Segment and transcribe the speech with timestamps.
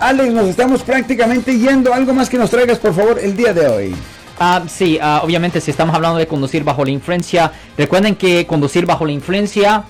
[0.00, 1.92] Alex, nos estamos prácticamente yendo.
[1.92, 3.94] Algo más que nos traigas, por favor, el día de hoy.
[4.38, 8.86] Ah, sí, ah, obviamente si estamos hablando de conducir bajo la influencia, recuerden que conducir
[8.86, 9.82] bajo la influencia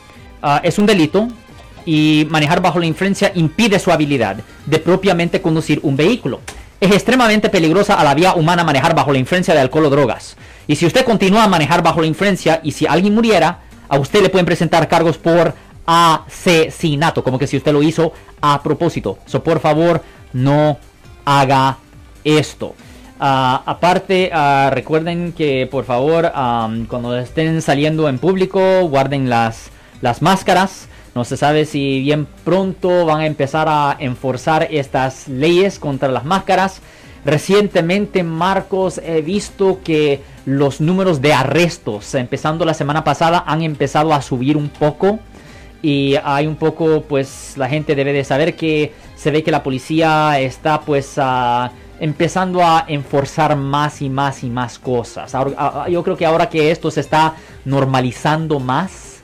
[0.43, 1.29] ah, es un delito
[1.85, 6.41] y manejar bajo la influencia impide su habilidad de propiamente conducir un vehículo.
[6.81, 10.39] Es extremadamente peligrosa a la vía humana manejar bajo la influencia de alcohol o drogas.
[10.67, 13.59] Y si usted continúa a manejar bajo la influencia y si alguien muriera,
[13.91, 15.55] a usted le pueden presentar cargos por
[15.91, 18.13] asesinato, como que si usted lo hizo
[18.43, 19.19] a propósito.
[19.25, 20.03] So, por favor,
[20.35, 20.77] no
[21.25, 21.79] haga
[22.25, 22.75] esto.
[23.19, 26.31] Ah, aparte, ah, recuerden que por favor,
[26.89, 29.71] cuando estén saliendo en público, guarden las,
[30.03, 30.89] las máscaras.
[31.15, 36.27] No se sabe si bien pronto van a empezar a enforzar estas leyes contra las
[36.27, 36.83] máscaras.
[37.25, 44.13] Recientemente, Marcos, he visto que los números de arrestos, empezando la semana pasada, han empezado
[44.13, 45.19] a subir un poco.
[45.83, 49.63] Y hay un poco, pues la gente debe de saber que se ve que la
[49.63, 51.19] policía está pues...
[52.01, 55.33] Empezando a enforzar más y más y más cosas.
[55.91, 59.21] yo creo que ahora que esto se está normalizando más,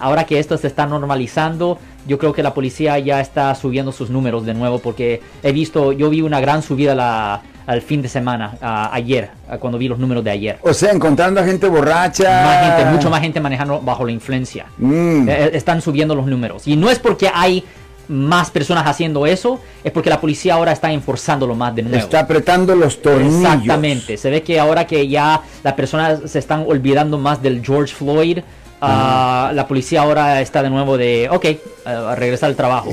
[0.00, 4.10] ahora que esto se está normalizando, yo creo que la policía ya está subiendo sus
[4.10, 8.08] números de nuevo porque he visto, yo vi una gran subida la, al fin de
[8.08, 8.56] semana,
[8.92, 10.58] ayer, cuando vi los números de ayer.
[10.62, 12.44] O sea, encontrando a gente borracha.
[12.44, 14.66] Más gente, mucho más gente manejando bajo la influencia.
[14.78, 15.28] Mm.
[15.28, 16.66] Eh, están subiendo los números.
[16.66, 17.64] Y no es porque hay
[18.08, 21.98] más personas haciendo eso, es porque la policía ahora está enforzándolo más de nuevo.
[21.98, 23.42] Está apretando los tornillos.
[23.42, 24.16] Exactamente.
[24.16, 28.38] Se ve que ahora que ya las personas se están olvidando más del George Floyd,
[28.80, 31.46] ah, la policía ahora está de nuevo de, ok,
[31.84, 32.90] a regresar al trabajo.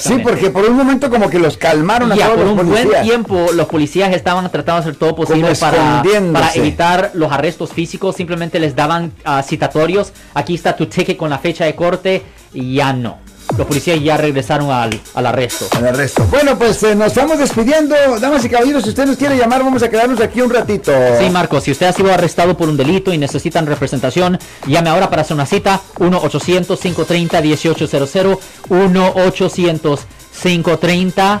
[0.00, 3.66] Sí, porque por un momento como que los calmaron a por un buen tiempo los
[3.66, 8.76] policías estaban tratando de hacer todo posible para, para, evitar los arrestos físicos, simplemente les
[8.76, 12.22] daban uh, citatorios, aquí está tu ticket con la fecha de corte,
[12.54, 13.18] y ya no
[13.56, 15.66] los policías ya regresaron al, al arresto.
[15.76, 16.24] Al arresto.
[16.30, 17.94] Bueno, pues eh, nos estamos despidiendo.
[18.20, 20.92] Damas y caballeros, si usted nos quiere llamar, vamos a quedarnos aquí un ratito.
[21.18, 25.10] Sí, Marcos, si usted ha sido arrestado por un delito y necesitan representación, llame ahora
[25.10, 25.80] para hacer una cita.
[25.98, 28.38] 1-800-530-1800.
[28.68, 31.40] 1-800-530.